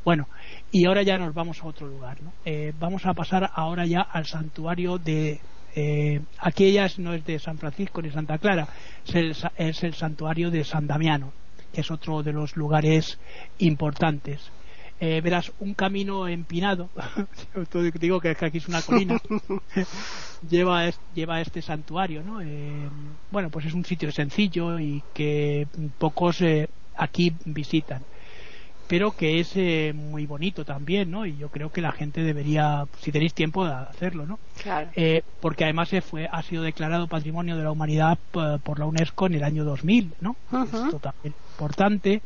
[0.09, 0.27] Bueno,
[0.71, 2.19] y ahora ya nos vamos a otro lugar.
[2.23, 2.33] ¿no?
[2.43, 5.39] Eh, vamos a pasar ahora ya al santuario de
[5.75, 8.67] eh, aquellas no es de San Francisco ni Santa Clara,
[9.05, 11.31] es el, santuario de San Damiano,
[11.71, 13.19] que es otro de los lugares
[13.59, 14.49] importantes.
[14.99, 16.89] Eh, verás un camino empinado,
[17.99, 19.21] digo que aquí es una colina,
[20.49, 22.41] lleva, lleva a este santuario, ¿no?
[22.41, 22.89] Eh,
[23.29, 25.67] bueno, pues es un sitio sencillo y que
[25.99, 26.43] pocos
[26.97, 28.01] aquí visitan
[28.89, 31.27] pero que es eh, muy bonito también, ¿no?
[31.27, 34.39] Y yo creo que la gente debería, si tenéis tiempo, de hacerlo, ¿no?
[34.63, 34.89] Claro.
[34.95, 38.87] Eh, porque además se fue, ha sido declarado Patrimonio de la Humanidad eh, por la
[38.87, 40.35] UNESCO en el año 2000, ¿no?
[40.63, 42.23] Esto también importante.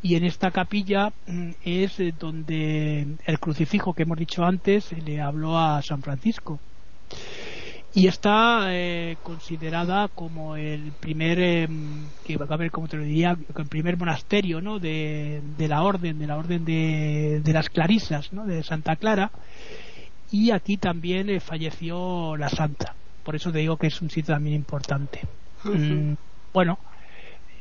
[0.00, 5.58] Y en esta capilla mm, es donde el crucifijo que hemos dicho antes le habló
[5.58, 6.58] a San Francisco.
[7.94, 13.02] Y está eh, considerada como el primer em, que va a ver como te lo
[13.02, 14.78] diría el primer monasterio ¿no?
[14.78, 18.46] de, la orden de la orden de, las clarisas ¿no?
[18.46, 19.30] de Santa Clara.
[20.30, 22.94] Y aquí también eh, falleció la santa.
[23.24, 25.22] Por eso te digo que es un sitio también importante.
[25.64, 26.12] Mm,
[26.52, 26.78] bueno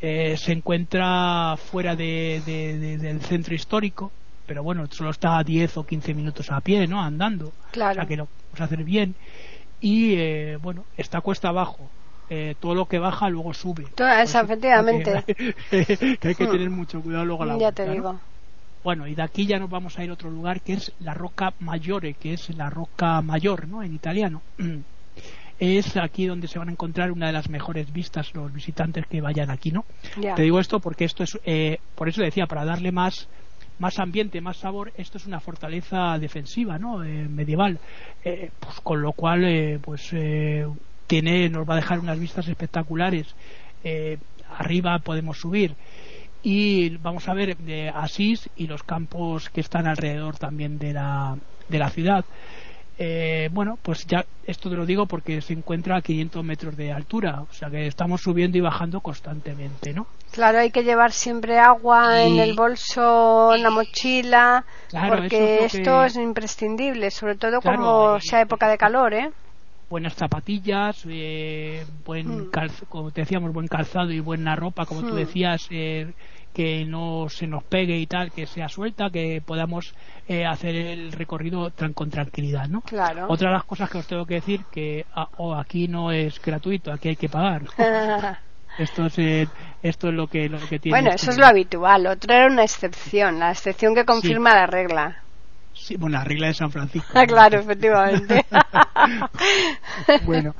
[0.01, 4.11] eh, se encuentra fuera del centro histórico
[4.45, 7.53] pero bueno solo está a 10 o 15 minutos a pie no andando.
[7.71, 7.93] Claro.
[7.93, 9.15] o sea que lo vamos a hacer bien
[9.79, 11.89] y eh, bueno, está cuesta abajo.
[12.29, 13.85] Eh, todo lo que baja luego sube.
[14.43, 15.23] efectivamente.
[15.69, 16.51] Que, hay que hmm.
[16.51, 18.19] tener mucho cuidado luego a la Ya te digo.
[18.83, 21.13] Bueno, y de aquí ya nos vamos a ir a otro lugar que es la
[21.13, 23.83] Roca Maggiore, que es la Roca Mayor, ¿no?
[23.83, 24.41] En italiano.
[25.59, 29.21] Es aquí donde se van a encontrar una de las mejores vistas los visitantes que
[29.21, 29.85] vayan aquí, ¿no?
[30.35, 33.27] Te digo esto porque esto es, eh, por eso decía, para darle más
[33.79, 37.03] más ambiente, más sabor, esto es una fortaleza defensiva, ¿no?
[37.03, 37.79] Eh, medieval,
[38.23, 40.13] eh, pues con lo cual, eh, pues
[41.07, 43.27] tiene, nos va a dejar unas vistas espectaculares.
[44.59, 45.75] arriba podemos subir
[46.43, 47.55] y vamos a ver
[47.93, 51.37] Asís y los campos que están alrededor también de la,
[51.69, 52.25] de la ciudad.
[52.99, 56.91] Eh, bueno, pues ya esto te lo digo porque se encuentra a 500 metros de
[56.91, 60.07] altura, o sea que estamos subiendo y bajando constantemente, ¿no?
[60.31, 64.65] Claro, hay que llevar siempre agua en el bolso, en la mochila,
[65.09, 69.31] porque esto es imprescindible, sobre todo como sea época de calor, ¿eh?
[69.89, 72.51] buenas zapatillas, eh, buen mm.
[72.89, 75.15] como te decíamos, buen calzado y buena ropa, como tú mm.
[75.15, 76.11] decías, eh,
[76.57, 79.93] que no se nos pegue y tal, que sea suelta, que podamos
[80.27, 82.81] eh, hacer el recorrido con tranquilidad, ¿no?
[82.81, 83.27] Claro.
[83.29, 86.41] Otra de las cosas que os tengo que decir que ah, oh, aquí no es
[86.41, 87.61] gratuito, aquí hay que pagar.
[88.79, 89.47] esto es eh,
[89.83, 90.97] esto es lo que lo que tiene.
[90.97, 92.07] Bueno, eso es lo habitual.
[92.07, 95.21] Otro era una excepción, la excepción que confirma la regla.
[95.87, 97.07] Sí, bueno, la regla de San Francisco.
[97.13, 98.45] Ah, claro, efectivamente.
[100.25, 100.53] bueno,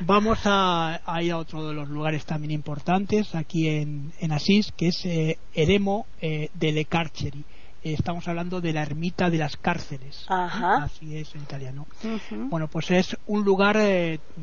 [0.00, 4.88] vamos a, ir a otro de los lugares también importantes aquí en, en Asís, que
[4.88, 7.44] es eh, Eremo eh, de Le Carceri.
[7.80, 10.26] Eh, estamos hablando de la ermita de las cárceles.
[10.28, 11.86] Así es en italiano.
[12.32, 13.78] Bueno, pues es un lugar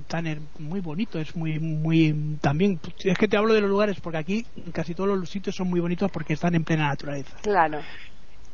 [0.08, 2.80] tan muy bonito, es muy, muy también.
[3.04, 5.82] Es que te hablo de los lugares porque aquí casi todos los sitios son muy
[5.82, 7.36] bonitos porque están en plena naturaleza.
[7.42, 7.82] Claro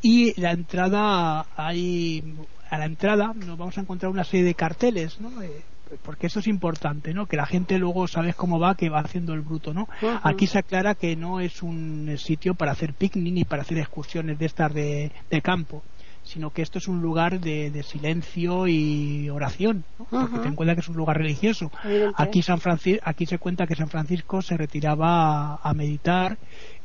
[0.02, 2.24] y la entrada hay
[2.70, 5.42] a la entrada nos vamos a encontrar una serie de carteles ¿no?
[5.42, 5.62] Eh,
[6.04, 7.26] porque eso es importante ¿no?
[7.26, 9.88] que la gente luego sabes cómo va que va haciendo el bruto no
[10.24, 14.38] aquí se aclara que no es un sitio para hacer picnic ni para hacer excursiones
[14.38, 15.84] de estas de, campo
[16.24, 20.06] sino que esto es un lugar de, silencio y oración, ¿no?
[20.06, 21.72] porque ten en cuenta que es un lugar religioso.
[22.16, 26.38] Aquí, San Francisco, aquí se cuenta que San Francisco se retiraba a, meditar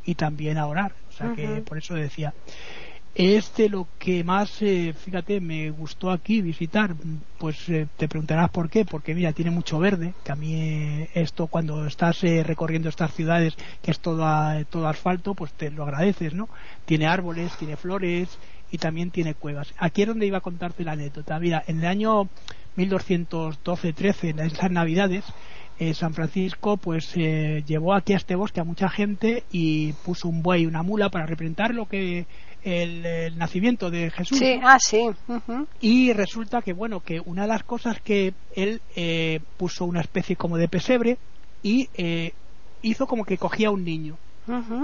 [0.05, 2.33] y también a orar, o sea que por eso decía.
[3.15, 6.97] Este lo que más, eh, fíjate, me gustó aquí visitar,
[7.39, 11.11] pues eh, te preguntarás por qué, porque mira, tiene mucho verde, que a mí eh,
[11.15, 14.27] esto cuando estás recorriendo estas ciudades, que es todo,
[14.69, 16.49] todo asfalto, pues te lo agradeces, ¿no?
[16.87, 18.37] Tiene árboles, tiene flores
[18.73, 19.73] y también tiene cuevas.
[19.79, 21.39] Aquí es donde iba a contarte la anécdota.
[21.39, 22.29] Mira, en el año
[22.77, 25.25] 1212-13, en esas navidades,
[25.95, 30.63] San Francisco pues llevó aquí a este bosque a mucha gente y puso un buey
[30.63, 32.27] y una mula para representar lo que
[32.65, 34.39] el, nacimiento de Jesús.
[34.39, 35.07] Sí, ah, sí.
[35.81, 40.37] Y resulta que, bueno, que una de las cosas que él eh, puso una especie
[40.37, 41.19] como de pesebre
[41.63, 42.33] y eh,
[42.83, 44.17] hizo como que cogía a un niño.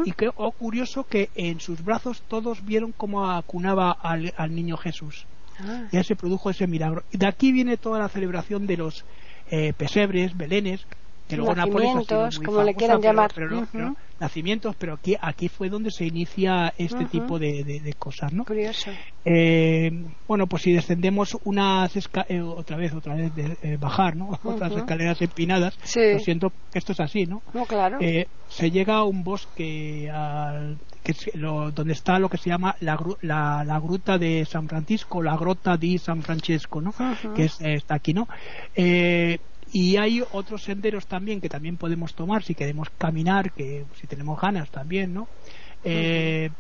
[0.07, 5.27] Y que oh, curioso que en sus brazos todos vieron cómo acunaba al, niño Jesús.
[5.59, 5.87] Ah.
[5.93, 7.03] Ya se produjo ese milagro.
[7.13, 9.05] De aquí viene toda la celebración de los
[9.51, 10.87] eh, pesebres, belenes,
[11.31, 13.33] que luego Nacimientos, como le quieran llamar
[14.21, 18.45] nacimientos, pero aquí, aquí fue donde se inicia este tipo de, cosas, ¿no?
[18.45, 18.91] Curioso.
[19.25, 19.91] Eh,
[20.29, 24.39] bueno, pues si descendemos unas eh, otra vez, otra vez de eh, bajar, ¿no?
[24.45, 27.43] Otras escaleras empinadas, lo siento esto es así, ¿no?
[27.55, 27.99] No, claro.
[28.49, 33.81] se llega a un bosque al, que donde está lo que se llama la, la,
[33.81, 36.93] gruta de San Francisco, la grota di San Francesco, ¿no?
[37.35, 38.29] Que es, está aquí, ¿no?
[39.73, 44.41] Y hay otros senderos también que también podemos tomar si queremos caminar que si tenemos
[44.41, 45.29] ganas también no
[45.85, 46.51] eh,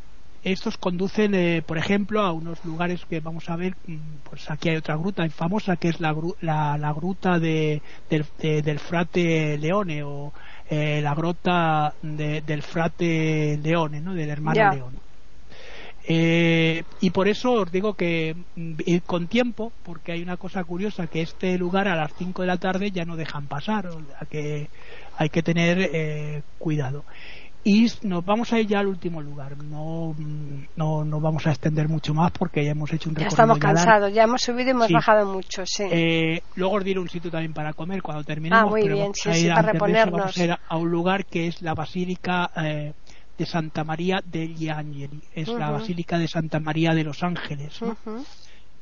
[0.42, 3.96] estos conducen eh, por ejemplo a unos lugares que vamos a ver mm,
[4.28, 10.02] pues aquí hay otra gruta famosa que es la, la, gruta de, del frate Leone
[10.02, 10.32] o
[10.68, 15.09] eh, la grota del frate Leone no del hermano Leone
[16.06, 20.64] eh, y por eso os digo que mm, ir con tiempo, porque hay una cosa
[20.64, 23.92] curiosa, que este lugar a las 5 de la tarde ya no dejan pasar, o
[23.92, 24.68] sea que
[25.16, 27.04] hay que tener eh, cuidado.
[27.62, 29.62] Y nos vamos a ir ya al último lugar.
[29.62, 30.16] No,
[30.76, 33.36] no, no vamos a extender mucho más porque ya hemos hecho un recorrido.
[33.36, 35.84] Ya estamos cansados, ya hemos subido y hemos bajado mucho, sí.
[35.90, 38.64] Eh, luego os diré un sitio también para comer cuando terminemos.
[38.64, 40.20] Ah, muy bien, sí, sí, para reponernos.
[40.20, 42.94] vamos a ir a un lugar que es la Basílica eh,
[43.40, 45.22] de Santa María degli Angeli.
[45.34, 47.80] Es la Basílica de Santa María de los Ángeles.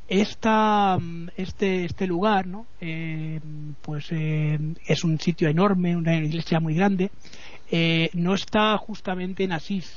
[0.08, 0.98] Esta,
[1.36, 2.66] este, este lugar ¿no?
[2.80, 3.38] Eh,
[3.82, 7.12] pues eh, es un sitio enorme, una iglesia muy grande.
[7.70, 9.96] Eh, no está justamente en Asís,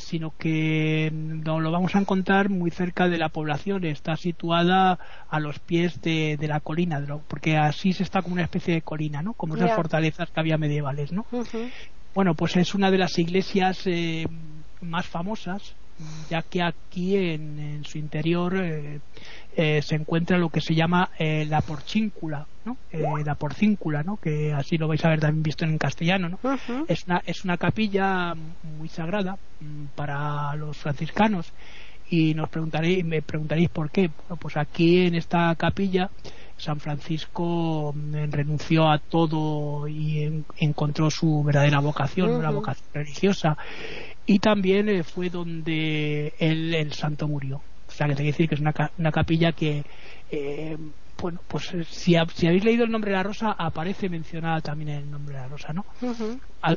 [0.00, 3.84] sino que no, lo vamos a encontrar muy cerca de la población.
[3.84, 4.98] Está situada
[5.28, 9.34] a los pies de, la colina, porque Asís está como una especie de colina, ¿no?
[9.34, 11.12] como esas fortalezas que había medievales.
[11.12, 11.24] ¿no?
[12.14, 13.84] Bueno, pues es una de las iglesias
[14.80, 15.74] más famosas
[16.30, 19.00] ya que aquí en, su interior eh,
[19.56, 22.76] eh, se encuentra lo que se llama eh, la porcíncula, ¿no?
[22.92, 24.16] la porcíncula, ¿no?
[24.16, 26.28] que así lo vais a ver también visto en castellano.
[26.28, 26.38] ¿no?
[26.88, 31.52] es, una, es una capilla muy sagrada mm, para los franciscanos
[32.10, 34.10] y nos preguntaréis, me preguntaréis por qué.
[34.38, 36.10] pues aquí en esta capilla
[36.58, 43.56] San Francisco mm, renunció a todo y encontró su verdadera vocación, una vocación religiosa
[44.28, 47.62] y también eh, fue donde él, el santo murió.
[47.88, 49.82] O sea, que te decir que es una, una capilla que,
[50.30, 50.76] eh,
[51.20, 54.90] bueno, pues eh, si, si, habéis leído el nombre de la rosa, aparece mencionada también
[54.90, 55.86] el nombre de la rosa, ¿no?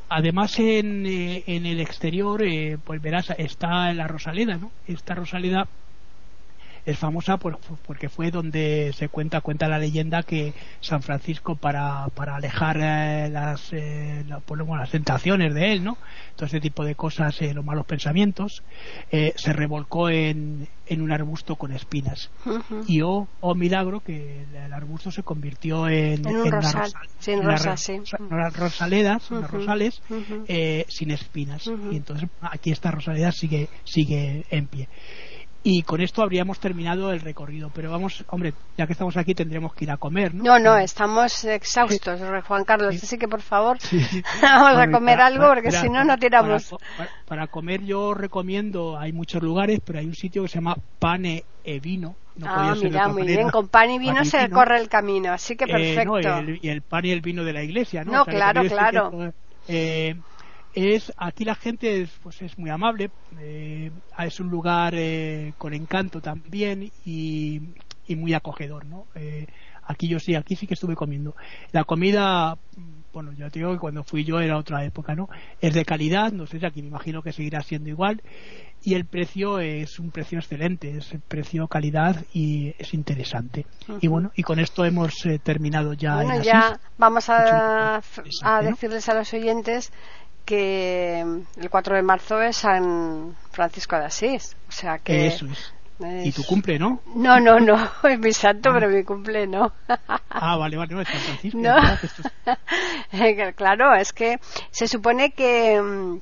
[0.07, 2.41] además, en, en, el exterior,
[2.85, 4.71] pues verás, está la Rosaleda, ¿no?
[4.87, 5.67] Esta Rosaleda
[6.85, 12.35] es famosa porque fue donde se cuenta cuenta la leyenda que San Francisco para, para
[12.35, 15.97] alejar eh, las, eh, las tentaciones de él no
[16.35, 18.63] todo ese tipo de cosas eh, los malos pensamientos
[19.11, 22.29] eh, se revolcó en, en un arbusto con espinas.
[22.87, 26.91] Y oh, oh, milagro que el, arbusto se convirtió en, en, una rosal,
[28.29, 30.01] unas rosaledas unas rosales
[30.87, 31.67] sin espinas.
[31.91, 34.87] Y entonces aquí esta rosaleda sigue sigue en pie
[35.63, 37.69] y con esto habríamos terminado el recorrido.
[37.73, 40.43] Pero vamos, hombre, ya que estamos aquí tendremos que ir a comer, ¿no?
[40.43, 42.95] No, no, estamos exhaustos, Juan Carlos.
[42.95, 43.77] Así que por favor,
[44.41, 46.75] vamos a comer algo porque si no, no tiramos.
[47.27, 51.43] Para, comer yo recomiendo, hay muchos lugares, pero hay un sitio que se llama Pane
[51.63, 52.15] e Vino.
[52.43, 56.17] ah, mira, muy bien, con pan y vino se corre el camino, así que perfecto.
[56.17, 58.13] Eh, y, el, pan y el vino de la iglesia, ¿no?
[58.13, 59.33] No, claro, claro.
[59.67, 60.15] eh,
[60.73, 65.73] es aquí la gente es, pues es muy amable eh, es un lugar eh, con
[65.73, 67.61] encanto también y,
[68.09, 69.47] muy acogedor no eh,
[69.83, 71.33] aquí yo sí aquí sí que estuve comiendo.
[71.71, 72.57] La comida
[73.13, 75.29] bueno yo te digo que cuando fui yo era otra época no
[75.61, 78.21] es de calidad no sé si aquí me imagino que seguirá siendo igual
[78.83, 83.65] y el precio es un precio excelente es precio calidad y es interesante.
[84.01, 88.01] Y bueno y con esto hemos terminado ya bueno, ya vamos a,
[88.43, 89.93] a decirles a los oyentes
[90.45, 94.55] que el 4 de marzo es San Francisco de Asís.
[94.67, 95.27] O sea que.
[95.27, 95.73] Eso es.
[96.23, 97.01] Y tu cumple, ¿no?
[97.15, 98.73] No, no, no, es mi santo, ah.
[98.73, 99.71] pero mi cumple no.
[100.29, 101.59] ah, vale, vale, no, es San Francisco.
[101.59, 101.75] No.
[103.55, 104.39] claro, es que
[104.71, 106.19] se supone que mm,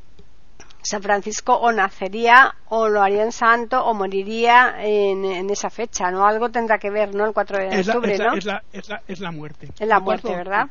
[0.82, 6.26] San Francisco o nacería o lo haría en santo o moriría en, esa fecha, ¿no?
[6.26, 7.26] Algo tendrá que ver, ¿no?
[7.26, 8.34] El 4 de octubre, ¿no?
[8.34, 9.70] Es la, es, la, es la muerte.
[9.80, 10.70] Es la muerte, ¿verdad?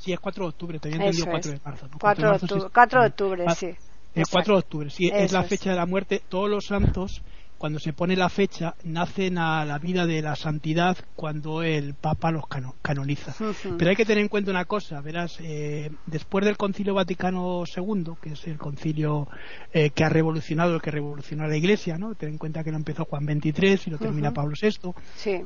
[0.00, 1.86] Sí, es 4 de octubre, te había entendido 4 de marzo.
[1.88, 1.98] ¿no?
[2.00, 3.66] 4, de octubre, 4 de octubre, sí.
[4.14, 6.22] El 4 de octubre, sí, es la fecha de la muerte.
[6.26, 7.22] Todos los santos
[7.60, 12.30] cuando se pone la fecha, nacen a la vida de la santidad cuando el Papa
[12.30, 12.44] los
[12.80, 13.34] canoniza.
[13.76, 18.12] Pero hay que tener en cuenta una cosa, verás, eh, después del Concilio Vaticano II,
[18.22, 19.28] que es el concilio
[19.74, 22.14] eh, que ha revolucionado, el que revolucionó la Iglesia, ¿no?
[22.14, 24.94] Ten en cuenta que lo empezó Juan XXIII y lo termina Pablo VI.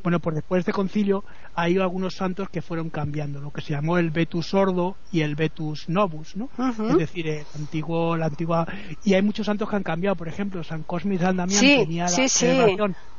[0.05, 1.25] Bueno, pues después de este concilio
[1.57, 5.35] hay algunos santos que fueron cambiando, lo que se llamó el Vetus Sordo y el
[5.35, 6.49] Vetus Novus, ¿no?
[6.91, 8.69] Es decir, el antiguo, la antigua...
[9.03, 12.04] Y hay muchos santos que han cambiado, por ejemplo, San Cosme y San Damián tenía
[12.09, 12.47] sí, sí.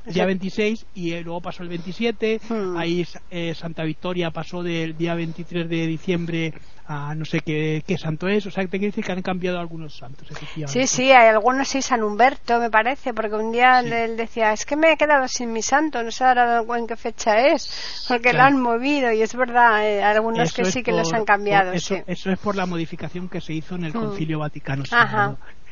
[0.06, 2.41] día 26 y eh, luego pasó el 27.
[2.48, 2.78] Hmm.
[2.78, 6.54] Ahí eh, Santa Victoria pasó del día 23 de diciembre
[6.88, 8.45] a no sé qué, qué santo es.
[8.45, 10.28] O sea, te quiere decir que han cambiado algunos santos,
[10.67, 14.65] Sí, sí, hay algunos, sí, San Humberto me parece, porque un día él decía, es
[14.65, 18.34] que me he quedado sin mi santo, no sé ahora en qué fecha es, porque
[18.34, 21.71] lo han movido y es verdad, eh, algunos que sí que los han cambiado.
[21.71, 24.00] eso, eso es por la modificación que se hizo en el hmm.
[24.00, 24.84] Concilio Vaticano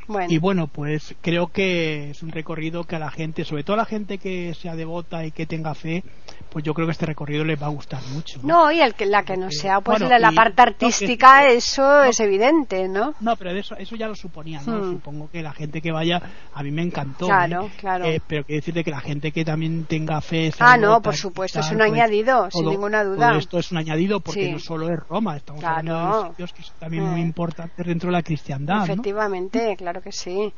[0.09, 0.25] II.
[0.29, 3.77] Y bueno, pues creo que es un recorrido que a la gente, sobre todo a
[3.77, 6.03] la gente que sea devota y que tenga fe,
[6.53, 8.39] pues yo creo que este recorrido les va a gustar mucho.
[8.43, 12.87] No, y el que, la que no sea, pues la, parte artística, eso es evidente,
[12.87, 13.15] ¿no?
[13.21, 14.77] No, pero eso, eso ya lo suponía, ¿no?
[14.77, 14.91] Hmm.
[14.93, 16.21] Supongo que la gente que vaya,
[16.53, 17.25] a mí me encantó.
[17.25, 18.05] Claro, claro.
[18.05, 20.53] Eh, pero quiero decirte que la gente que también tenga fe.
[20.59, 23.35] Ah, no, por supuesto, es un pues, añadido, sin ninguna duda.
[23.35, 26.75] esto es un añadido porque no solo es Roma, estamos hablando de sitios que son
[26.79, 27.25] también muy hmm.
[27.25, 28.83] importantes dentro de la cristiandad.
[28.83, 30.53] Efectivamente, claro que sí.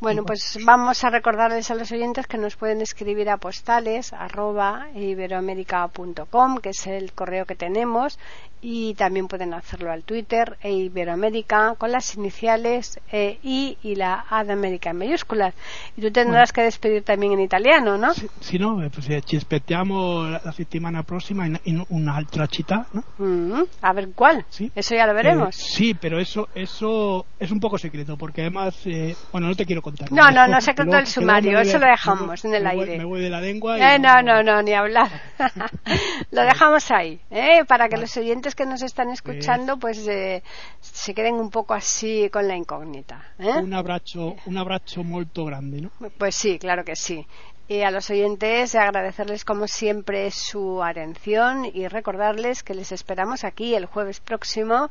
[0.00, 4.86] Bueno, pues vamos a recordarles a los oyentes que nos pueden escribir a postales arroba
[4.94, 8.18] iberoamérica.com, que es el correo que tenemos,
[8.60, 14.24] y también pueden hacerlo al Twitter e Iberoamérica con las iniciales e, I y la
[14.28, 15.54] A de América en mayúsculas.
[15.96, 18.12] Y tú tendrás que despedir también en italiano, ¿no?
[18.14, 23.04] Sí, no, pues ci aspettiamo la settimana próxima en, una altra città, ¿no?
[23.18, 24.44] Mm, a ver cuál.
[24.48, 24.70] ¿Sí?
[24.74, 25.56] Eso ya lo veremos.
[25.56, 29.66] Eh, sí, pero eso eso es un poco secreto porque además, eh, bueno, no te
[29.66, 32.98] quiero no, no, no, secreto el sumario, eso lo dejamos en el aire.
[32.98, 33.78] Me voy de la lengua.
[33.78, 35.08] Eh, no, no, no, ni hablar.
[36.30, 37.64] lo dejamos ahí, ¿eh?
[37.66, 40.42] para que los oyentes que nos están escuchando pues eh,
[40.80, 43.22] se queden un poco así con la incógnita.
[43.38, 43.58] ¿eh?
[43.62, 45.90] Un abrazo, un abrazo muy grande, ¿no?
[46.18, 47.26] Pues sí, claro que sí.
[47.70, 53.74] Y a los oyentes agradecerles como siempre su atención y recordarles que les esperamos aquí
[53.74, 54.90] el jueves próximo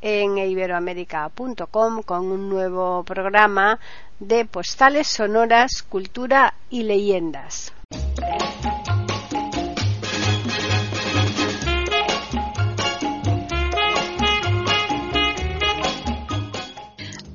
[0.00, 3.78] en iberoamérica.com con un nuevo programa
[4.20, 7.72] de postales sonoras, cultura y leyendas.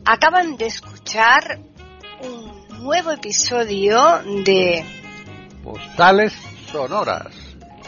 [0.06, 1.60] Acaban de escuchar
[2.22, 4.84] un nuevo episodio de
[5.64, 6.34] Postales
[6.70, 7.43] Sonoras